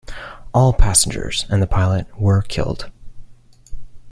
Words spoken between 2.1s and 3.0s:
were killed.